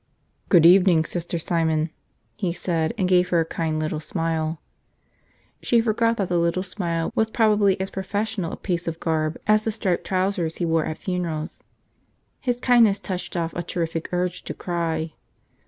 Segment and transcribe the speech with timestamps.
[0.49, 1.91] "Good evening, Sister Simon,"
[2.35, 4.59] he said, and gave her a kind little smile.
[5.61, 9.65] She forgot that the little smile was probably as professional a piece of garb as
[9.65, 11.63] the striped trousers he wore at funerals.
[12.39, 15.13] His kindness touched off a terrific urge to cry.